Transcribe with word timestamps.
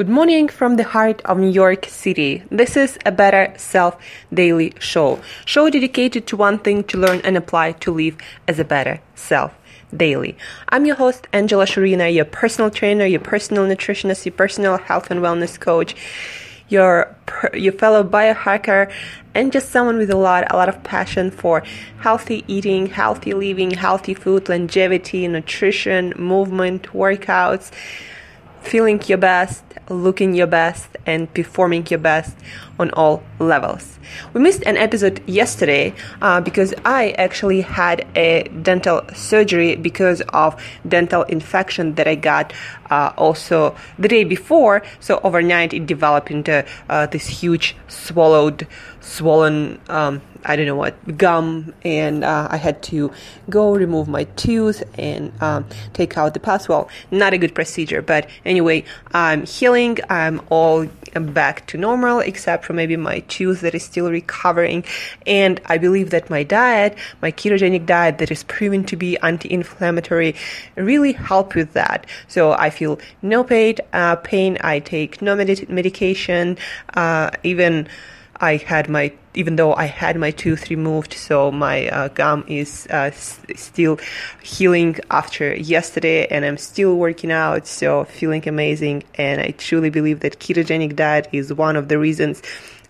Good 0.00 0.08
morning 0.08 0.48
from 0.48 0.76
the 0.76 0.84
heart 0.84 1.20
of 1.26 1.36
New 1.36 1.50
York 1.50 1.84
City. 1.84 2.42
This 2.50 2.74
is 2.74 2.98
a 3.04 3.12
Better 3.12 3.52
Self 3.58 3.98
Daily 4.32 4.72
Show. 4.78 5.20
Show 5.44 5.68
dedicated 5.68 6.26
to 6.28 6.38
one 6.38 6.58
thing 6.58 6.84
to 6.84 6.96
learn 6.96 7.20
and 7.22 7.36
apply 7.36 7.72
to 7.84 7.92
live 7.92 8.16
as 8.48 8.58
a 8.58 8.64
better 8.64 9.02
self 9.14 9.52
daily. 9.94 10.38
I'm 10.70 10.86
your 10.86 10.96
host, 10.96 11.28
Angela 11.34 11.66
Shurina, 11.66 12.08
your 12.14 12.24
personal 12.24 12.70
trainer, 12.70 13.04
your 13.04 13.20
personal 13.20 13.66
nutritionist, 13.66 14.24
your 14.24 14.32
personal 14.32 14.78
health 14.78 15.10
and 15.10 15.20
wellness 15.20 15.60
coach, 15.60 15.94
your 16.70 17.14
your 17.52 17.74
fellow 17.74 18.02
biohacker, 18.02 18.90
and 19.34 19.52
just 19.52 19.68
someone 19.68 19.98
with 19.98 20.08
a 20.08 20.16
lot 20.16 20.50
a 20.50 20.56
lot 20.56 20.70
of 20.70 20.82
passion 20.82 21.30
for 21.30 21.62
healthy 21.98 22.42
eating, 22.48 22.86
healthy 22.86 23.34
living, 23.34 23.72
healthy 23.72 24.14
food, 24.14 24.48
longevity, 24.48 25.28
nutrition, 25.28 26.14
movement, 26.16 26.84
workouts 26.94 27.70
feeling 28.62 29.00
your 29.06 29.18
best, 29.18 29.62
looking 29.88 30.34
your 30.34 30.46
best, 30.46 30.88
and 31.06 31.32
performing 31.34 31.86
your 31.88 31.98
best 31.98 32.36
on 32.78 32.90
all 32.90 33.22
levels. 33.38 33.98
We 34.32 34.40
missed 34.40 34.62
an 34.64 34.76
episode 34.76 35.22
yesterday 35.28 35.94
uh, 36.22 36.40
because 36.40 36.74
I 36.84 37.10
actually 37.12 37.60
had 37.60 38.06
a 38.16 38.44
dental 38.62 39.02
surgery 39.14 39.76
because 39.76 40.22
of 40.32 40.60
dental 40.86 41.22
infection 41.24 41.94
that 41.94 42.08
I 42.08 42.14
got 42.14 42.52
uh, 42.90 43.12
also 43.16 43.76
the 43.98 44.08
day 44.08 44.24
before. 44.24 44.82
So 45.00 45.20
overnight 45.22 45.72
it 45.74 45.86
developed 45.86 46.30
into 46.30 46.64
uh, 46.88 47.06
this 47.06 47.26
huge 47.28 47.76
swallowed, 47.88 48.66
swollen 49.00 49.80
um, 49.88 50.22
I 50.44 50.56
don't 50.56 50.66
know 50.66 50.76
what 50.76 51.16
gum, 51.16 51.74
and 51.84 52.24
uh, 52.24 52.48
I 52.50 52.56
had 52.56 52.82
to 52.84 53.12
go 53.48 53.74
remove 53.74 54.08
my 54.08 54.24
tooth 54.36 54.82
and 54.98 55.32
um, 55.42 55.66
take 55.92 56.16
out 56.16 56.34
the 56.34 56.40
pus. 56.40 56.68
Well, 56.68 56.88
not 57.10 57.32
a 57.32 57.38
good 57.38 57.54
procedure, 57.54 58.02
but 58.02 58.28
anyway, 58.44 58.84
I'm 59.12 59.46
healing. 59.46 59.98
I'm 60.08 60.40
all 60.50 60.86
back 61.14 61.66
to 61.66 61.78
normal, 61.78 62.20
except 62.20 62.64
for 62.64 62.72
maybe 62.72 62.96
my 62.96 63.20
tooth 63.20 63.60
that 63.62 63.74
is 63.74 63.82
still 63.82 64.10
recovering. 64.10 64.84
And 65.26 65.60
I 65.66 65.78
believe 65.78 66.10
that 66.10 66.30
my 66.30 66.42
diet, 66.42 66.96
my 67.20 67.32
ketogenic 67.32 67.86
diet, 67.86 68.18
that 68.18 68.30
is 68.30 68.44
proven 68.44 68.84
to 68.84 68.96
be 68.96 69.18
anti-inflammatory, 69.18 70.36
really 70.76 71.12
help 71.12 71.54
with 71.54 71.72
that. 71.72 72.06
So 72.28 72.52
I 72.52 72.70
feel 72.70 72.98
no 73.22 73.44
pain. 73.44 73.76
Uh, 73.92 74.16
pain. 74.16 74.56
I 74.60 74.78
take 74.78 75.20
no 75.20 75.34
med- 75.34 75.68
medication. 75.68 76.56
Uh, 76.94 77.30
even 77.42 77.88
I 78.40 78.56
had 78.56 78.88
my 78.88 79.12
even 79.34 79.56
though 79.56 79.74
I 79.74 79.84
had 79.84 80.16
my 80.16 80.32
tooth 80.32 80.70
removed, 80.70 81.12
so 81.12 81.52
my 81.52 81.88
uh, 81.88 82.08
gum 82.08 82.44
is 82.48 82.88
uh, 82.90 83.10
s- 83.12 83.38
still 83.54 84.00
healing 84.42 84.96
after 85.10 85.54
yesterday, 85.54 86.26
and 86.26 86.44
I'm 86.44 86.56
still 86.56 86.96
working 86.96 87.30
out, 87.30 87.66
so 87.68 88.04
feeling 88.04 88.48
amazing. 88.48 89.04
And 89.14 89.40
I 89.40 89.52
truly 89.52 89.90
believe 89.90 90.20
that 90.20 90.40
ketogenic 90.40 90.96
diet 90.96 91.28
is 91.32 91.52
one 91.52 91.76
of 91.76 91.88
the 91.88 91.98
reasons. 91.98 92.42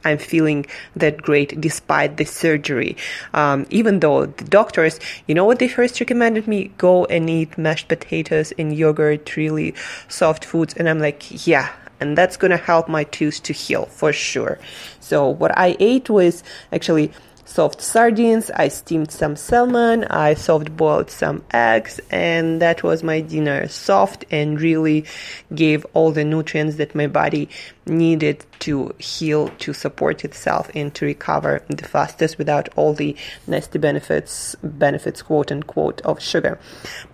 I'm 0.03 0.17
feeling 0.17 0.65
that 0.97 1.21
great 1.21 1.61
despite 1.61 2.17
the 2.17 2.25
surgery. 2.25 2.97
Um, 3.35 3.67
even 3.69 4.01
though 4.01 4.25
the 4.27 4.45
doctors, 4.45 4.99
you 5.27 5.35
know 5.35 5.45
what 5.45 5.59
they 5.59 5.69
first 5.69 6.01
recommended 6.01 6.49
me? 6.49 6.73
Go 6.79 7.05
and 7.05 7.29
eat 7.29 7.59
mashed 7.59 7.89
potatoes 7.89 8.53
and 8.59 8.75
yogurt, 8.75 9.37
really 9.37 9.75
soft 10.09 10.47
foods. 10.47 10.73
And 10.75 10.89
I'm 10.89 11.01
like, 11.01 11.47
yeah, 11.47 11.71
and 12.01 12.17
that's 12.17 12.37
gonna 12.37 12.57
help 12.57 12.89
my 12.89 13.05
tooth 13.05 13.43
to 13.45 13.53
heal 13.53 13.87
for 13.87 14.13
sure. 14.13 14.59
So 15.01 15.29
what 15.29 15.57
I 15.57 15.77
ate 15.79 16.11
was 16.11 16.43
actually 16.73 17.13
soft 17.51 17.83
sardines, 17.83 18.49
I 18.53 18.69
steamed 18.69 19.11
some 19.11 19.35
salmon, 19.35 20.05
I 20.05 20.35
soft 20.35 20.77
boiled 20.77 21.11
some 21.11 21.43
eggs, 21.53 22.01
and 22.11 22.63
that 22.63 22.85
was 22.85 23.03
my 23.03 23.21
dinner. 23.21 23.67
Soft 23.67 24.25
and 24.31 24.61
really 24.61 25.05
gave 25.53 25.85
all 25.93 26.13
the 26.13 26.25
nutrients 26.25 26.77
that 26.77 26.95
my 26.95 27.09
body 27.09 27.49
needed 27.87 28.47
to 28.61 28.95
heal, 28.99 29.49
to 29.59 29.73
support 29.73 30.25
itself, 30.25 30.71
and 30.77 30.95
to 30.95 31.05
recover 31.05 31.63
the 31.69 31.85
fastest 31.85 32.39
without 32.39 32.69
all 32.77 32.93
the 32.95 33.17
nasty 33.49 33.81
benefits, 33.81 34.55
benefits 34.63 35.21
quote 35.21 35.51
unquote, 35.51 36.01
of 36.03 36.23
sugar. 36.23 36.59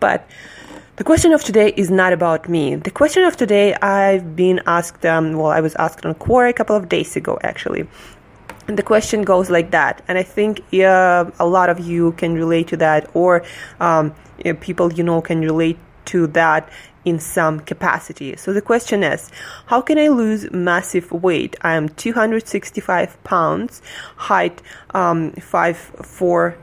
But 0.00 0.28
the 0.96 1.04
question 1.04 1.34
of 1.34 1.44
today 1.44 1.74
is 1.76 1.90
not 1.90 2.14
about 2.14 2.48
me. 2.48 2.74
The 2.74 2.90
question 2.90 3.22
of 3.24 3.36
today, 3.36 3.74
I've 3.74 4.34
been 4.34 4.62
asked, 4.66 5.04
um, 5.04 5.34
well, 5.34 5.52
I 5.52 5.60
was 5.60 5.74
asked 5.74 6.06
on 6.06 6.14
Quora 6.14 6.48
a 6.48 6.52
couple 6.54 6.74
of 6.74 6.88
days 6.88 7.16
ago, 7.16 7.38
actually. 7.42 7.86
And 8.66 8.78
the 8.78 8.82
question 8.82 9.22
goes 9.22 9.50
like 9.50 9.72
that. 9.72 10.02
And 10.08 10.16
I 10.16 10.22
think 10.22 10.62
a 10.72 11.26
lot 11.40 11.68
of 11.68 11.80
you 11.80 12.12
can 12.12 12.34
relate 12.34 12.68
to 12.68 12.78
that, 12.78 13.10
or 13.14 13.44
um, 13.78 14.14
people 14.60 14.90
you 14.90 15.04
know 15.04 15.20
can 15.20 15.42
relate 15.42 15.78
to 16.06 16.26
that 16.28 16.68
in 17.04 17.20
some 17.20 17.60
capacity. 17.60 18.34
So 18.36 18.54
the 18.54 18.62
question 18.62 19.04
is, 19.04 19.30
how 19.66 19.82
can 19.82 19.98
I 19.98 20.08
lose 20.08 20.50
massive 20.50 21.12
weight? 21.12 21.56
I 21.60 21.74
am 21.74 21.90
265 21.90 23.22
pounds, 23.22 23.82
height 24.16 24.62
um, 24.94 25.32
5'4 25.32 26.56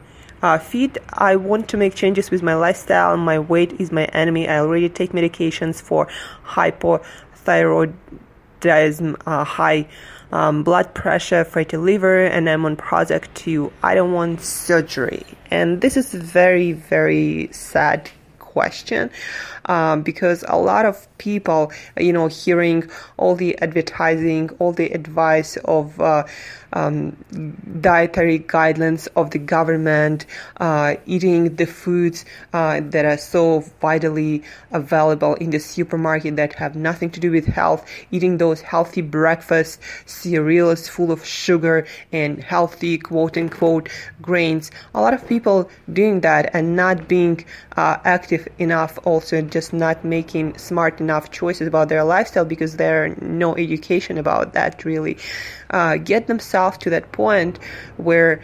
uh, 0.44 0.60
feet. 0.60 1.00
I 1.14 1.38
want 1.38 1.70
to 1.70 1.78
make 1.78 1.96
changes 1.96 2.30
with 2.30 2.44
my 2.44 2.54
lifestyle. 2.54 3.18
My 3.18 3.40
weight 3.40 3.80
is 3.80 3.92
my 3.92 4.06
enemy. 4.06 4.48
I 4.48 4.60
already 4.60 4.90
take 4.90 5.14
medications 5.14 5.82
for 5.82 6.08
hypothyroidism, 6.46 9.16
uh, 9.26 9.44
high 9.46 9.88
um, 10.32 10.62
blood 10.64 10.94
pressure, 10.94 11.44
fatty 11.46 11.78
liver, 11.78 12.26
and 12.26 12.48
I'm 12.50 12.66
on 12.66 12.76
Prozac 12.76 13.34
2. 13.36 13.72
I 13.82 13.96
don't 13.96 14.12
want 14.12 14.42
surgery. 14.42 15.26
And 15.50 15.80
this 15.80 15.96
is 15.96 16.14
very, 16.14 16.74
very 16.74 17.48
sad 17.52 18.12
question 18.54 19.10
um, 19.66 20.04
because 20.04 20.46
a 20.48 20.58
lot 20.58 20.86
of 20.86 21.08
people, 21.18 21.72
you 21.98 22.14
know, 22.14 22.28
hearing 22.28 22.90
all 23.18 23.36
the 23.36 23.58
advertising, 23.60 24.50
all 24.60 24.72
the 24.72 24.90
advice 24.92 25.58
of 25.66 26.00
uh, 26.00 26.24
um, 26.74 27.16
dietary 27.82 28.40
guidelines 28.40 29.08
of 29.16 29.32
the 29.32 29.40
government, 29.40 30.26
uh, 30.58 30.96
eating 31.06 31.56
the 31.56 31.66
foods 31.66 32.26
uh, 32.54 32.82
that 32.84 33.06
are 33.06 33.18
so 33.18 33.64
vitally 33.82 34.44
available 34.72 35.36
in 35.36 35.52
the 35.52 35.60
supermarket 35.60 36.36
that 36.36 36.54
have 36.54 36.76
nothing 36.76 37.10
to 37.12 37.20
do 37.20 37.32
with 37.32 37.46
health, 37.46 37.88
eating 38.12 38.38
those 38.38 38.62
healthy 38.62 39.02
breakfasts, 39.02 39.80
cereals 40.06 40.88
full 40.88 41.12
of 41.12 41.26
sugar 41.26 41.86
and 42.12 42.44
healthy 42.44 42.98
quote 42.98 43.38
unquote 43.38 43.90
grains. 44.22 44.72
A 44.94 45.02
lot 45.02 45.14
of 45.14 45.28
people 45.28 45.70
doing 45.92 46.22
that 46.22 46.50
and 46.54 46.76
not 46.76 47.08
being 47.08 47.46
uh, 47.78 47.98
active 48.04 48.48
enough, 48.60 49.00
also 49.06 49.42
just 49.42 49.74
not 49.74 50.04
making 50.04 50.58
smart 50.58 51.00
enough 51.00 51.32
choices 51.32 51.68
about 51.68 51.90
their 51.90 52.04
lifestyle 52.04 52.46
because 52.46 52.78
there's 52.78 53.20
no 53.22 53.56
education 53.56 54.18
about 54.18 54.54
that 54.54 54.84
really. 54.86 55.18
Uh, 55.70 55.98
get 55.98 56.28
themselves 56.28 56.78
to 56.80 56.90
that 56.90 57.12
point 57.12 57.60
where 57.98 58.42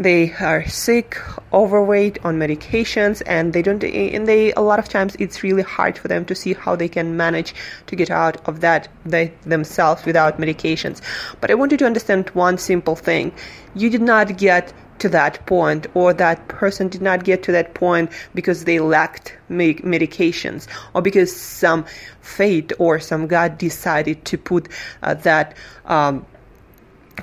they 0.00 0.32
are 0.40 0.66
sick, 0.66 1.18
overweight, 1.52 2.18
on 2.24 2.38
medications, 2.38 3.20
and 3.26 3.52
they 3.52 3.60
don't. 3.60 3.84
And 3.84 4.26
they 4.26 4.50
a 4.54 4.62
lot 4.62 4.78
of 4.78 4.88
times 4.88 5.14
it's 5.18 5.42
really 5.42 5.62
hard 5.62 5.98
for 5.98 6.08
them 6.08 6.24
to 6.24 6.34
see 6.34 6.54
how 6.54 6.74
they 6.74 6.88
can 6.88 7.18
manage 7.18 7.54
to 7.86 7.96
get 7.96 8.10
out 8.10 8.40
of 8.48 8.60
that 8.60 8.88
they, 9.04 9.30
themselves 9.42 10.06
without 10.06 10.38
medications. 10.38 11.02
But 11.42 11.50
I 11.50 11.54
want 11.54 11.72
you 11.72 11.78
to 11.78 11.84
understand 11.84 12.30
one 12.30 12.56
simple 12.56 12.96
thing: 12.96 13.32
you 13.74 13.90
did 13.90 14.00
not 14.00 14.38
get 14.38 14.72
to 15.00 15.08
that 15.08 15.44
point 15.46 15.86
or 15.94 16.12
that 16.12 16.46
person 16.48 16.88
did 16.88 17.02
not 17.02 17.24
get 17.24 17.42
to 17.42 17.52
that 17.52 17.74
point 17.74 18.10
because 18.34 18.64
they 18.64 18.78
lacked 18.78 19.36
medications 19.50 20.66
or 20.94 21.02
because 21.02 21.34
some 21.34 21.84
fate 22.20 22.72
or 22.78 23.00
some 23.00 23.26
god 23.26 23.58
decided 23.58 24.24
to 24.24 24.38
put 24.38 24.68
uh, 25.02 25.14
that 25.14 25.56
um, 25.86 26.24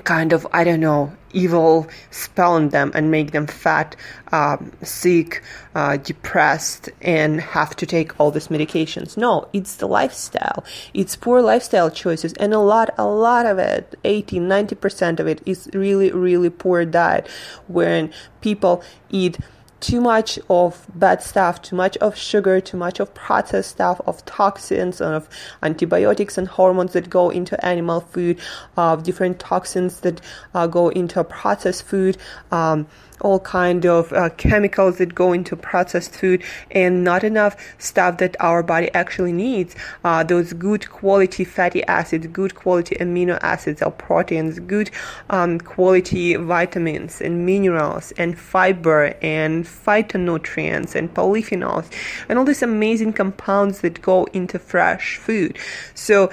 kind 0.04 0.32
of 0.32 0.46
I 0.52 0.64
don't 0.64 0.80
know 0.80 1.12
evil 1.32 1.86
spell 2.10 2.54
on 2.54 2.70
them 2.70 2.90
and 2.94 3.10
make 3.10 3.32
them 3.32 3.46
fat, 3.46 3.94
um, 4.32 4.72
sick, 4.82 5.42
uh, 5.74 5.96
depressed, 5.98 6.88
and 7.02 7.40
have 7.40 7.76
to 7.76 7.86
take 7.86 8.18
all 8.18 8.30
these 8.30 8.48
medications. 8.48 9.16
No, 9.16 9.48
it's 9.52 9.76
the 9.76 9.86
lifestyle. 9.86 10.64
It's 10.94 11.16
poor 11.16 11.42
lifestyle 11.42 11.90
choices, 11.90 12.32
and 12.34 12.54
a 12.54 12.58
lot, 12.58 12.94
a 12.98 13.06
lot 13.06 13.46
of 13.46 13.58
it, 13.58 13.98
80, 14.04 14.40
90 14.40 14.74
percent 14.76 15.20
of 15.20 15.26
it 15.26 15.42
is 15.46 15.68
really, 15.74 16.10
really 16.12 16.50
poor 16.50 16.84
diet, 16.84 17.28
when 17.66 18.12
people 18.40 18.82
eat 19.10 19.38
too 19.80 20.00
much 20.00 20.38
of 20.50 20.86
bad 20.94 21.22
stuff, 21.22 21.62
too 21.62 21.76
much 21.76 21.96
of 21.98 22.16
sugar, 22.16 22.60
too 22.60 22.76
much 22.76 23.00
of 23.00 23.14
processed 23.14 23.70
stuff, 23.70 24.00
of 24.06 24.24
toxins, 24.24 25.00
and 25.00 25.14
of 25.14 25.28
antibiotics 25.62 26.36
and 26.36 26.48
hormones 26.48 26.92
that 26.92 27.08
go 27.08 27.30
into 27.30 27.64
animal 27.64 28.00
food, 28.00 28.38
of 28.76 29.02
different 29.02 29.38
toxins 29.38 30.00
that 30.00 30.20
uh, 30.54 30.66
go 30.66 30.88
into 30.88 31.22
processed 31.24 31.84
food. 31.84 32.16
Um, 32.50 32.86
all 33.20 33.40
kind 33.40 33.86
of 33.86 34.12
uh, 34.12 34.30
chemicals 34.30 34.98
that 34.98 35.14
go 35.14 35.32
into 35.32 35.56
processed 35.56 36.14
food 36.14 36.42
and 36.70 37.04
not 37.04 37.24
enough 37.24 37.56
stuff 37.78 38.18
that 38.18 38.36
our 38.40 38.62
body 38.62 38.92
actually 38.94 39.32
needs. 39.32 39.74
Uh, 40.04 40.22
those 40.22 40.52
good 40.52 40.88
quality 40.90 41.44
fatty 41.44 41.84
acids 41.84 42.26
good 42.28 42.54
quality 42.54 42.96
amino 42.96 43.38
acids 43.42 43.82
or 43.82 43.90
proteins 43.90 44.58
good 44.60 44.90
um, 45.30 45.58
quality 45.58 46.34
vitamins 46.34 47.20
and 47.20 47.44
minerals 47.46 48.12
and 48.12 48.38
fiber 48.38 49.14
and 49.22 49.64
phytonutrients 49.64 50.94
and 50.94 51.12
polyphenols 51.14 51.90
and 52.28 52.38
all 52.38 52.44
these 52.44 52.62
amazing 52.62 53.12
compounds 53.12 53.80
that 53.80 54.00
go 54.02 54.24
into 54.32 54.58
fresh 54.58 55.16
food. 55.16 55.58
So 55.94 56.30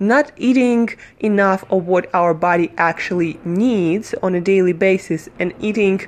not 0.00 0.32
eating 0.36 0.88
enough 1.20 1.62
of 1.70 1.86
what 1.86 2.12
our 2.14 2.34
body 2.34 2.72
actually 2.78 3.38
needs 3.44 4.14
on 4.22 4.34
a 4.34 4.40
daily 4.40 4.72
basis 4.72 5.28
and 5.38 5.54
eating 5.60 6.00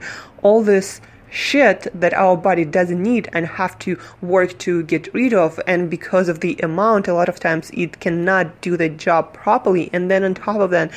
all 0.43 0.62
this 0.62 1.00
shit 1.31 1.87
that 1.94 2.12
our 2.12 2.37
body 2.37 2.65
doesn't 2.65 3.03
need 3.03 3.29
and 3.33 3.47
have 3.47 3.79
to 3.79 3.99
work 4.21 4.59
to 4.59 4.83
get 4.85 5.12
rid 5.15 5.33
of. 5.33 5.61
And 5.67 5.91
because 5.91 6.29
of 6.29 6.41
the 6.41 6.56
amount 6.62 7.09
a 7.09 7.15
lot 7.15 7.29
of 7.29 7.41
times 7.41 7.71
it 7.73 8.00
cannot 8.00 8.61
do 8.61 8.77
the 8.77 8.89
job 8.89 9.33
properly. 9.33 9.91
And 9.93 10.11
then 10.11 10.25
on 10.25 10.35
top 10.35 10.61
of 10.61 10.71
that 10.71 10.91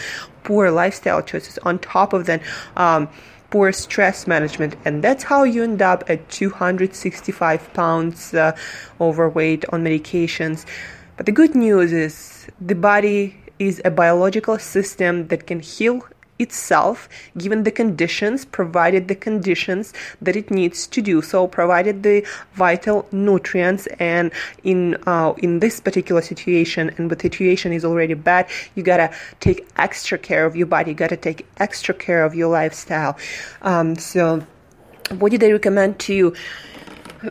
poor 0.44 0.72
lifestyle 0.72 1.22
choices. 1.22 1.58
On 1.60 1.80
top 1.80 2.14
of 2.14 2.26
that 2.26 2.42
um, 2.76 3.10
poor 3.50 3.72
stress 3.72 4.28
management. 4.28 4.76
And 4.84 5.04
that's 5.04 5.24
how 5.24 5.44
you 5.44 5.64
end 5.64 5.82
up 5.82 6.04
at 6.10 6.30
265 6.30 7.74
pounds 7.74 8.34
uh, 8.34 8.58
overweight 9.00 9.66
on 9.72 9.84
medications 9.84 10.66
but 11.18 11.26
the 11.26 11.32
good 11.32 11.56
news 11.56 11.94
is 11.94 12.48
the 12.60 12.76
body 12.76 13.36
is 13.60 13.82
a 13.86 13.92
biological 13.92 14.60
system 14.60 15.28
that 15.28 15.48
can 15.48 15.60
heal 15.60 16.02
itself 16.38 17.08
given 17.38 17.64
the 17.64 17.72
conditions 17.72 18.44
provided 18.44 19.08
the 19.08 19.16
conditions 19.16 19.94
that 20.22 20.36
it 20.36 20.52
needs 20.52 20.86
to 20.86 21.02
do 21.02 21.22
so 21.22 21.48
provided 21.48 22.04
the 22.04 22.28
vital 22.56 23.08
nutrients 23.14 23.88
and 24.00 24.32
in 24.64 24.98
uh, 25.08 25.34
in 25.38 25.60
this 25.60 25.80
particular 25.80 26.22
situation 26.22 26.94
and 26.98 27.10
the 27.10 27.18
situation 27.18 27.72
is 27.72 27.86
already 27.86 28.14
bad 28.14 28.46
you 28.76 28.84
gotta 28.84 29.10
take 29.40 29.66
extra 29.78 30.18
care 30.18 30.46
of 30.46 30.58
your 30.58 30.68
body 30.68 30.92
you 30.92 30.96
gotta 30.96 31.16
take 31.16 31.46
extra 31.58 31.94
care 31.94 32.26
of 32.26 32.36
your 32.36 32.50
lifestyle. 32.50 33.18
Um, 33.62 33.96
so 33.96 34.46
what 35.20 35.32
did 35.32 35.44
i 35.44 35.52
recommend 35.52 36.00
to 36.00 36.34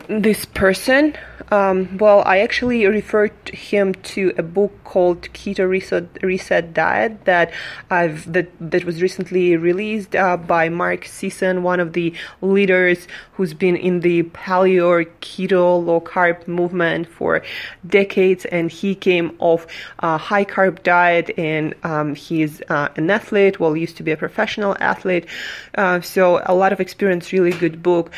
this 0.07 0.45
person 0.45 1.15
um, 1.51 1.97
well, 1.97 2.23
I 2.25 2.39
actually 2.39 2.85
referred 2.87 3.49
him 3.49 3.93
to 3.93 4.33
a 4.37 4.43
book 4.43 4.83
called 4.83 5.21
Keto 5.33 5.69
Reset, 5.69 6.23
Reset 6.23 6.73
Diet 6.73 7.25
that 7.25 7.51
I've 7.91 8.31
that 8.33 8.49
that 8.59 8.83
was 8.83 9.01
recently 9.01 9.55
released 9.55 10.15
uh, 10.15 10.37
by 10.37 10.69
Mark 10.69 11.05
Sisson, 11.05 11.61
one 11.61 11.79
of 11.79 11.93
the 11.93 12.13
leaders 12.41 13.07
who's 13.33 13.53
been 13.53 13.75
in 13.75 13.99
the 13.99 14.23
paleo 14.23 15.05
keto 15.21 15.85
low 15.85 16.01
carb 16.01 16.47
movement 16.47 17.07
for 17.07 17.43
decades, 17.85 18.45
and 18.45 18.71
he 18.71 18.95
came 18.95 19.35
off 19.39 19.67
a 19.99 20.17
high 20.17 20.45
carb 20.45 20.81
diet, 20.81 21.29
and 21.37 21.75
um, 21.83 22.15
he's 22.15 22.61
uh, 22.69 22.89
an 22.95 23.11
athlete. 23.11 23.59
Well, 23.59 23.77
used 23.77 23.97
to 23.97 24.03
be 24.03 24.11
a 24.11 24.17
professional 24.17 24.75
athlete, 24.79 25.27
uh, 25.75 26.01
so 26.01 26.41
a 26.45 26.55
lot 26.55 26.73
of 26.73 26.79
experience. 26.79 27.31
Really 27.31 27.51
good 27.51 27.83
book. 27.83 28.11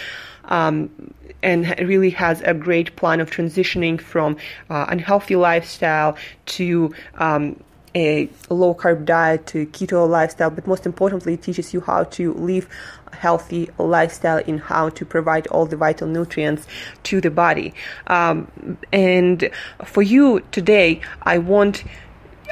Um, 0.47 1.13
and 1.43 1.75
really 1.79 2.09
has 2.09 2.41
a 2.41 2.53
great 2.53 2.95
plan 2.95 3.19
of 3.19 3.29
transitioning 3.29 4.01
from 4.01 4.37
uh, 4.69 4.87
unhealthy 4.89 5.35
lifestyle 5.35 6.17
to 6.45 6.93
um, 7.15 7.61
a 7.95 8.29
low 8.49 8.75
carb 8.75 9.05
diet 9.05 9.47
to 9.47 9.65
keto 9.67 10.07
lifestyle, 10.07 10.49
but 10.51 10.67
most 10.67 10.85
importantly, 10.85 11.33
it 11.33 11.41
teaches 11.41 11.73
you 11.73 11.81
how 11.81 12.03
to 12.03 12.33
live 12.33 12.67
a 13.11 13.15
healthy 13.15 13.69
lifestyle 13.77 14.37
in 14.37 14.59
how 14.59 14.89
to 14.89 15.05
provide 15.05 15.47
all 15.47 15.65
the 15.65 15.75
vital 15.75 16.07
nutrients 16.07 16.67
to 17.03 17.19
the 17.19 17.31
body. 17.31 17.73
Um, 18.07 18.77
and 18.91 19.49
for 19.83 20.03
you 20.03 20.41
today, 20.51 21.01
I 21.23 21.39
want 21.39 21.83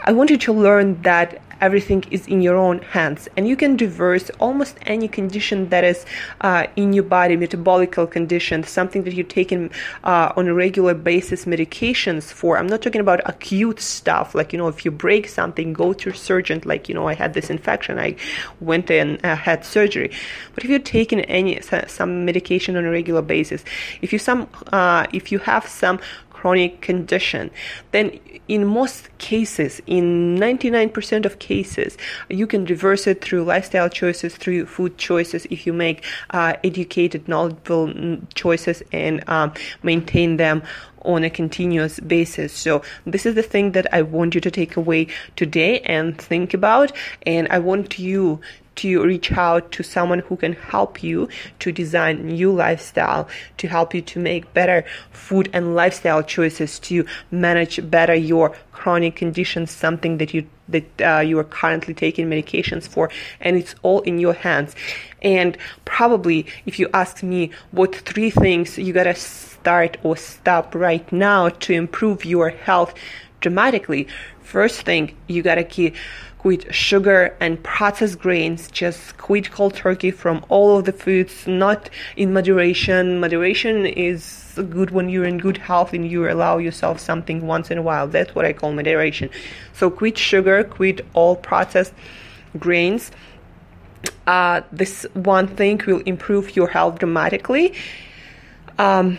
I 0.03 0.11
want 0.11 0.29
you 0.29 0.37
to 0.37 0.53
learn 0.53 1.01
that 1.03 1.41
everything 1.61 2.03
is 2.11 2.27
in 2.27 2.41
your 2.41 2.55
own 2.55 2.79
hands. 2.79 3.27
And 3.37 3.47
you 3.47 3.55
can 3.55 3.77
reverse 3.77 4.29
almost 4.39 4.77
any 4.85 5.07
condition 5.07 5.69
that 5.69 5.83
is 5.83 6.05
uh, 6.41 6.67
in 6.75 6.93
your 6.93 7.03
body 7.03 7.37
metabolical 7.37 8.09
condition 8.09 8.63
something 8.63 9.03
that 9.03 9.13
you're 9.13 9.25
taking 9.25 9.71
uh, 10.03 10.33
on 10.35 10.47
a 10.47 10.53
regular 10.53 10.93
basis 10.93 11.45
medications 11.45 12.31
for. 12.31 12.57
I'm 12.57 12.67
not 12.67 12.81
talking 12.81 13.01
about 13.01 13.21
acute 13.25 13.79
stuff 13.79 14.35
like 14.35 14.53
you 14.53 14.59
know 14.59 14.67
if 14.67 14.85
you 14.85 14.91
break 14.91 15.27
something 15.27 15.73
go 15.73 15.93
to 15.93 16.11
surgeon 16.11 16.61
like 16.65 16.87
you 16.89 16.95
know 16.95 17.07
i 17.07 17.13
had 17.13 17.33
this 17.33 17.49
infection 17.49 17.99
i 17.99 18.15
went 18.59 18.89
and 18.91 19.23
uh, 19.25 19.35
had 19.35 19.65
surgery. 19.65 20.11
But 20.53 20.63
if 20.63 20.69
you're 20.69 20.79
taking 20.79 21.21
any 21.21 21.61
some 21.87 22.25
medication 22.25 22.75
on 22.75 22.85
a 22.85 22.91
regular 22.91 23.21
basis 23.21 23.63
if 24.01 24.11
you 24.13 24.19
some 24.19 24.47
uh, 24.71 25.05
if 25.13 25.31
you 25.31 25.39
have 25.39 25.67
some 25.67 25.99
chronic 26.35 26.81
condition, 26.81 27.49
then 27.91 28.19
in 28.49 28.65
most 28.65 29.09
cases, 29.19 29.81
in 29.87 30.35
99% 30.35 31.25
of 31.25 31.39
cases, 31.39 31.97
you 32.29 32.45
can 32.45 32.65
reverse 32.65 33.07
it 33.07 33.23
through 33.23 33.43
lifestyle 33.45 33.89
choices, 33.89 34.35
through 34.35 34.65
food 34.65 34.97
choices, 34.97 35.47
if 35.49 35.65
you 35.65 35.71
make 35.71 36.03
uh, 36.31 36.53
educated, 36.63 37.25
knowledgeable 37.27 37.87
mm, 37.87 38.21
choices 38.33 38.83
and 38.91 39.23
um, 39.29 39.53
maintain 39.81 40.35
them 40.37 40.61
on 41.03 41.23
a 41.23 41.29
continuous 41.29 41.99
basis. 42.01 42.51
So 42.51 42.81
this 43.05 43.25
is 43.25 43.35
the 43.35 43.43
thing 43.43 43.71
that 43.71 43.87
I 43.93 44.01
want 44.01 44.35
you 44.35 44.41
to 44.41 44.51
take 44.51 44.75
away 44.75 45.07
today 45.35 45.79
and 45.81 46.17
think 46.17 46.53
about. 46.53 46.91
And 47.25 47.47
I 47.49 47.59
want 47.59 47.97
you 47.97 48.41
to 48.75 49.03
reach 49.03 49.31
out 49.31 49.71
to 49.71 49.83
someone 49.83 50.19
who 50.19 50.35
can 50.35 50.53
help 50.53 51.01
you 51.01 51.29
to 51.59 51.71
design 51.71 52.27
new 52.27 52.51
lifestyle, 52.51 53.27
to 53.57 53.67
help 53.67 53.93
you 53.93 54.01
to 54.01 54.19
make 54.19 54.53
better 54.53 54.83
food 55.11 55.49
and 55.53 55.75
lifestyle 55.75 56.23
choices, 56.23 56.79
to 56.79 57.05
manage 57.31 57.89
better 57.89 58.15
your 58.15 58.55
chronic 58.71 59.15
conditions, 59.15 59.71
something 59.71 60.17
that 60.17 60.33
you 60.33 60.47
that 60.67 61.01
uh, 61.01 61.19
you 61.19 61.37
are 61.37 61.43
currently 61.43 61.93
taking 61.93 62.27
medications 62.27 62.87
for, 62.87 63.09
and 63.39 63.55
it's 63.55 63.75
all 63.83 64.01
in 64.01 64.19
your 64.19 64.33
hands. 64.33 64.75
And 65.21 65.57
probably, 65.85 66.47
if 66.65 66.79
you 66.79 66.89
ask 66.93 67.23
me, 67.23 67.51
what 67.71 67.95
three 67.95 68.29
things 68.29 68.77
you 68.77 68.91
gotta 68.91 69.15
start 69.15 69.97
or 70.03 70.17
stop 70.17 70.73
right 70.73 71.09
now 71.11 71.49
to 71.49 71.73
improve 71.73 72.25
your 72.25 72.49
health 72.49 72.93
dramatically? 73.41 74.07
First 74.41 74.81
thing, 74.81 75.15
you 75.27 75.41
gotta 75.43 75.63
keep 75.63 75.95
quit 76.45 76.75
sugar 76.75 77.35
and 77.39 77.63
processed 77.63 78.19
grains. 78.19 78.69
Just 78.69 79.17
quit 79.17 79.49
cold 79.49 79.73
turkey 79.73 80.11
from 80.11 80.45
all 80.47 80.77
of 80.77 80.85
the 80.85 80.91
foods, 80.91 81.47
not 81.47 81.89
in 82.17 82.33
moderation. 82.33 83.19
Moderation 83.19 83.87
is 83.87 84.53
good 84.69 84.91
when 84.91 85.09
you're 85.09 85.25
in 85.25 85.39
good 85.39 85.57
health 85.57 85.91
and 85.91 86.07
you 86.07 86.29
allow 86.29 86.59
yourself 86.59 86.99
something 86.99 87.47
once 87.47 87.71
in 87.71 87.79
a 87.79 87.81
while. 87.81 88.07
That's 88.07 88.35
what 88.35 88.45
I 88.45 88.53
call 88.53 88.73
moderation. 88.73 89.31
So 89.73 89.89
quit 89.89 90.19
sugar, 90.19 90.63
quit 90.63 91.03
all 91.15 91.35
processed 91.35 91.95
grains. 92.59 93.09
Uh, 94.27 94.61
this 94.71 95.07
one 95.13 95.47
thing 95.47 95.81
will 95.87 96.01
improve 96.01 96.55
your 96.55 96.67
health 96.67 96.99
dramatically. 96.99 97.73
Um, 98.77 99.17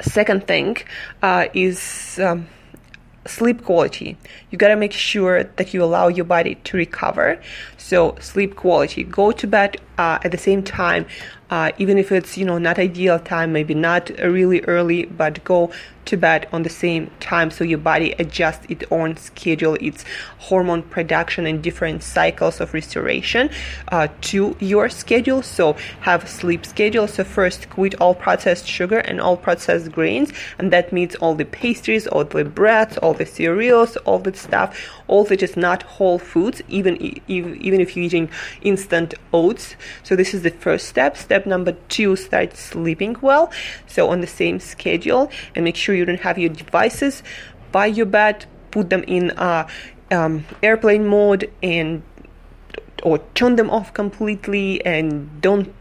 second 0.00 0.46
thing 0.46 0.78
uh, 1.20 1.48
is. 1.52 2.18
Um, 2.18 2.46
sleep 3.26 3.64
quality. 3.64 4.16
You 4.50 4.58
gotta 4.58 4.76
make 4.76 4.92
sure 4.92 5.44
that 5.44 5.74
you 5.74 5.82
allow 5.82 6.08
your 6.08 6.24
body 6.24 6.54
to 6.54 6.76
recover. 6.76 7.40
So 7.90 8.14
sleep 8.20 8.54
quality. 8.54 9.02
Go 9.02 9.32
to 9.32 9.48
bed 9.48 9.78
uh, 9.98 10.18
at 10.22 10.30
the 10.30 10.38
same 10.38 10.62
time, 10.62 11.06
uh, 11.50 11.72
even 11.76 11.98
if 11.98 12.12
it's 12.12 12.38
you 12.38 12.44
know 12.44 12.58
not 12.58 12.78
ideal 12.78 13.18
time, 13.18 13.52
maybe 13.52 13.74
not 13.74 14.08
really 14.20 14.60
early, 14.62 15.06
but 15.06 15.42
go 15.44 15.72
to 16.06 16.16
bed 16.16 16.48
on 16.52 16.62
the 16.62 16.70
same 16.70 17.10
time 17.20 17.50
so 17.50 17.62
your 17.62 17.78
body 17.78 18.12
adjusts 18.18 18.66
its 18.68 18.84
own 18.90 19.16
schedule, 19.16 19.76
its 19.80 20.04
hormone 20.38 20.82
production 20.82 21.46
and 21.46 21.62
different 21.62 22.02
cycles 22.02 22.60
of 22.60 22.72
restoration 22.72 23.50
uh, 23.88 24.08
to 24.22 24.56
your 24.58 24.88
schedule. 24.88 25.42
So 25.42 25.76
have 26.00 26.28
sleep 26.28 26.64
schedule. 26.64 27.06
So 27.06 27.24
first 27.24 27.68
quit 27.68 27.94
all 28.00 28.14
processed 28.14 28.66
sugar 28.66 28.98
and 28.98 29.20
all 29.20 29.36
processed 29.36 29.92
grains, 29.92 30.32
and 30.58 30.72
that 30.72 30.92
means 30.92 31.14
all 31.16 31.34
the 31.34 31.44
pastries, 31.44 32.06
all 32.06 32.24
the 32.24 32.44
breads, 32.44 32.96
all 32.98 33.14
the 33.14 33.26
cereals, 33.26 33.96
all 33.98 34.20
the 34.20 34.34
stuff, 34.34 34.68
all 35.08 35.24
that 35.24 35.42
is 35.42 35.56
not 35.56 35.82
whole 35.82 36.18
foods, 36.18 36.62
even 36.68 37.20
even, 37.28 37.60
even 37.60 37.79
if 37.80 37.96
you're 37.96 38.06
eating 38.06 38.30
instant 38.62 39.14
oats. 39.32 39.76
So 40.02 40.16
this 40.16 40.34
is 40.34 40.42
the 40.42 40.50
first 40.50 40.88
step. 40.88 41.16
Step 41.16 41.46
number 41.46 41.72
two, 41.88 42.16
start 42.16 42.56
sleeping 42.56 43.16
well. 43.20 43.50
So 43.86 44.08
on 44.08 44.20
the 44.20 44.26
same 44.26 44.60
schedule 44.60 45.30
and 45.54 45.64
make 45.64 45.76
sure 45.76 45.94
you 45.94 46.04
don't 46.04 46.20
have 46.20 46.38
your 46.38 46.50
devices 46.50 47.22
by 47.72 47.86
your 47.86 48.06
bed. 48.06 48.46
Put 48.70 48.90
them 48.90 49.02
in 49.04 49.32
uh, 49.32 49.68
um, 50.10 50.46
airplane 50.62 51.06
mode 51.06 51.50
and 51.62 52.02
or 53.02 53.18
turn 53.34 53.56
them 53.56 53.70
off 53.70 53.94
completely 53.94 54.84
and 54.84 55.40
don't 55.40 55.74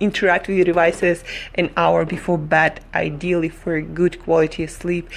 interact 0.00 0.48
with 0.48 0.56
your 0.56 0.64
devices 0.64 1.22
an 1.54 1.70
hour 1.76 2.04
before 2.04 2.38
bed, 2.38 2.80
ideally 2.94 3.48
for 3.48 3.80
good 3.80 4.20
quality 4.22 4.66
sleep. 4.66 5.08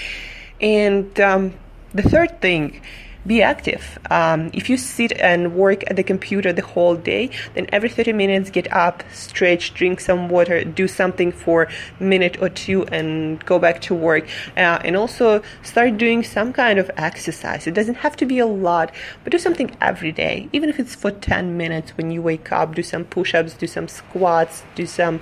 And 0.60 1.20
um, 1.20 1.54
the 1.94 2.04
third 2.04 2.42
thing 2.42 2.82
be 3.28 3.42
active. 3.42 4.00
Um, 4.10 4.50
if 4.54 4.70
you 4.70 4.78
sit 4.78 5.12
and 5.20 5.54
work 5.54 5.84
at 5.90 5.98
the 5.98 6.04
computer 6.04 6.54
the 6.54 6.62
whole 6.62 6.96
day, 6.96 7.30
then 7.54 7.68
every 7.74 7.90
30 7.90 8.14
minutes 8.14 8.50
get 8.50 8.72
up, 8.72 9.04
stretch, 9.12 9.74
drink 9.74 10.00
some 10.00 10.30
water, 10.30 10.64
do 10.64 10.88
something 10.88 11.32
for 11.32 11.68
a 12.00 12.04
minute 12.04 12.42
or 12.42 12.50
two, 12.50 12.86
and 12.86 13.44
go 13.46 13.60
back 13.60 13.82
to 13.82 13.94
work. 13.94 14.28
Uh, 14.56 14.80
and 14.84 14.96
also 14.96 15.42
start 15.62 15.98
doing 15.98 16.24
some 16.24 16.54
kind 16.54 16.80
of 16.80 16.90
exercise. 16.96 17.68
It 17.68 17.74
doesn't 17.74 17.96
have 17.96 18.16
to 18.18 18.26
be 18.26 18.40
a 18.40 18.48
lot, 18.48 18.92
but 19.24 19.32
do 19.32 19.38
something 19.38 19.76
every 19.82 20.12
day, 20.12 20.48
even 20.54 20.70
if 20.70 20.80
it's 20.80 20.96
for 20.96 21.12
10 21.12 21.58
minutes 21.58 21.92
when 21.98 22.12
you 22.12 22.22
wake 22.22 22.52
up. 22.52 22.76
Do 22.76 22.84
some 22.84 23.04
push 23.04 23.36
ups, 23.36 23.54
do 23.54 23.68
some 23.68 23.88
squats, 23.88 24.64
do 24.76 24.86
some 24.86 25.20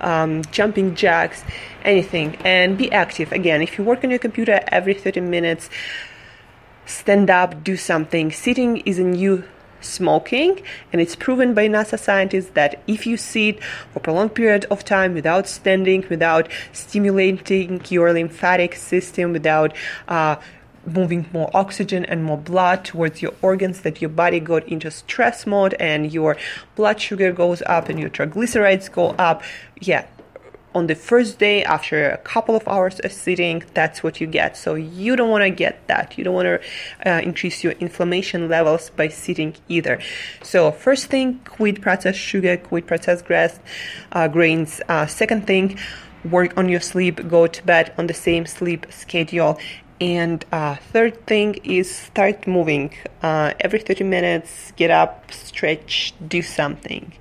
um, 0.00 0.42
jumping 0.50 0.94
jacks, 0.94 1.44
anything, 1.84 2.36
and 2.44 2.78
be 2.78 2.90
active. 2.90 3.32
Again, 3.32 3.60
if 3.60 3.76
you 3.76 3.84
work 3.84 4.04
on 4.04 4.10
your 4.10 4.18
computer 4.18 4.60
every 4.68 4.94
30 4.94 5.20
minutes, 5.20 5.68
stand 6.86 7.30
up, 7.30 7.62
do 7.64 7.76
something. 7.76 8.30
Sitting 8.30 8.78
is 8.78 8.98
a 8.98 9.04
new 9.04 9.44
smoking 9.80 10.62
and 10.92 11.00
it's 11.00 11.16
proven 11.16 11.54
by 11.54 11.68
NASA 11.68 11.98
scientists 11.98 12.50
that 12.50 12.80
if 12.86 13.06
you 13.06 13.16
sit 13.16 13.62
for 13.92 13.98
a 13.98 14.00
prolonged 14.00 14.34
period 14.34 14.64
of 14.70 14.84
time 14.84 15.14
without 15.14 15.48
standing, 15.48 16.04
without 16.08 16.48
stimulating 16.72 17.82
your 17.88 18.12
lymphatic 18.12 18.74
system, 18.74 19.32
without 19.32 19.74
uh, 20.08 20.36
moving 20.86 21.26
more 21.32 21.50
oxygen 21.54 22.04
and 22.04 22.24
more 22.24 22.38
blood 22.38 22.84
towards 22.84 23.22
your 23.22 23.32
organs 23.40 23.82
that 23.82 24.00
your 24.00 24.10
body 24.10 24.40
got 24.40 24.66
into 24.66 24.90
stress 24.90 25.46
mode 25.46 25.74
and 25.74 26.12
your 26.12 26.36
blood 26.74 27.00
sugar 27.00 27.32
goes 27.32 27.62
up 27.66 27.88
and 27.88 28.00
your 28.00 28.10
triglycerides 28.10 28.90
go 28.90 29.10
up 29.10 29.42
yeah 29.80 30.06
on 30.74 30.86
the 30.86 30.94
first 30.94 31.38
day 31.38 31.62
after 31.64 32.10
a 32.10 32.18
couple 32.18 32.54
of 32.56 32.66
hours 32.66 33.00
of 33.00 33.12
sitting 33.12 33.62
that's 33.74 34.02
what 34.02 34.20
you 34.20 34.26
get. 34.26 34.56
So 34.56 34.74
you 34.74 35.16
don't 35.16 35.30
want 35.30 35.42
to 35.42 35.50
get 35.50 35.86
that. 35.88 36.16
You 36.16 36.24
don't 36.24 36.34
want 36.34 36.46
to 36.46 37.10
uh, 37.10 37.20
increase 37.20 37.62
your 37.62 37.72
inflammation 37.74 38.48
levels 38.48 38.90
by 38.90 39.08
sitting 39.08 39.54
either. 39.68 40.00
So 40.42 40.72
first 40.72 41.06
thing 41.06 41.40
quit 41.44 41.80
processed 41.80 42.18
sugar 42.18 42.56
quit 42.56 42.86
processed 42.86 43.24
grass 43.24 43.58
uh, 44.12 44.28
grains. 44.28 44.80
Uh, 44.88 45.06
second 45.06 45.46
thing 45.46 45.78
work 46.24 46.56
on 46.56 46.68
your 46.68 46.80
sleep 46.80 47.28
go 47.28 47.46
to 47.46 47.64
bed 47.64 47.92
on 47.98 48.06
the 48.06 48.14
same 48.14 48.46
sleep 48.46 48.86
schedule. 48.90 49.58
And 50.00 50.44
uh, 50.50 50.76
third 50.92 51.26
thing 51.28 51.60
is 51.62 51.94
start 51.94 52.48
moving. 52.48 52.92
Uh, 53.22 53.52
every 53.60 53.78
30 53.78 54.02
minutes, 54.02 54.72
get 54.74 54.90
up, 54.90 55.30
stretch, 55.30 56.12
do 56.26 56.42
something. 56.42 57.12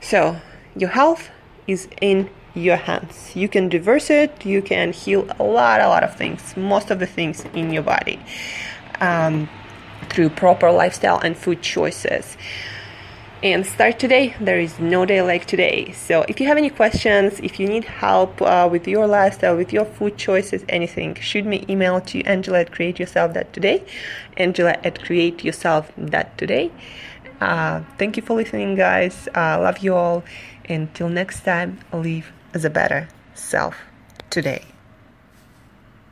So, 0.00 0.36
your 0.76 0.90
health 0.90 1.30
is 1.68 1.86
in 2.00 2.28
your 2.56 2.76
hands. 2.76 3.36
You 3.36 3.48
can 3.48 3.68
reverse 3.68 4.10
it, 4.10 4.44
you 4.44 4.62
can 4.62 4.92
heal 4.92 5.28
a 5.38 5.44
lot, 5.44 5.80
a 5.80 5.88
lot 5.88 6.02
of 6.02 6.16
things, 6.16 6.56
most 6.56 6.90
of 6.90 6.98
the 6.98 7.06
things 7.06 7.44
in 7.54 7.72
your 7.72 7.82
body 7.82 8.18
um, 9.00 9.48
through 10.08 10.30
proper 10.30 10.72
lifestyle 10.72 11.18
and 11.18 11.36
food 11.36 11.62
choices 11.62 12.36
and 13.42 13.66
start 13.66 13.98
today. 13.98 14.34
There 14.40 14.58
is 14.58 14.78
no 14.78 15.04
day 15.04 15.20
like 15.22 15.44
today. 15.44 15.92
So, 15.92 16.24
if 16.28 16.40
you 16.40 16.46
have 16.46 16.56
any 16.56 16.70
questions, 16.70 17.38
if 17.40 17.60
you 17.60 17.68
need 17.68 17.84
help 17.84 18.40
uh, 18.40 18.68
with 18.70 18.88
your 18.88 19.06
lifestyle, 19.06 19.56
with 19.56 19.72
your 19.72 19.84
food 19.84 20.16
choices, 20.16 20.64
anything, 20.68 21.14
shoot 21.16 21.44
me 21.44 21.64
email 21.68 22.00
to 22.00 22.22
Angela 22.24 22.60
at 22.60 22.70
createyourself.today, 22.70 23.84
Angela 24.36 24.76
at 24.82 24.94
createyourself.today. 25.00 26.70
Uh, 27.40 27.82
thank 27.98 28.16
you 28.16 28.22
for 28.22 28.34
listening, 28.34 28.74
guys. 28.74 29.28
Uh, 29.34 29.60
love 29.60 29.78
you 29.78 29.94
all. 29.94 30.24
Until 30.68 31.08
next 31.08 31.44
time, 31.44 31.78
live 31.92 32.32
as 32.54 32.64
a 32.64 32.70
better 32.70 33.08
self 33.34 33.76
today. 34.30 34.64